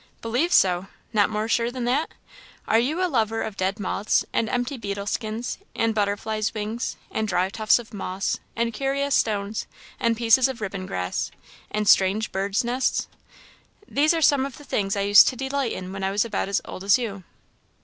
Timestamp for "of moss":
7.77-8.39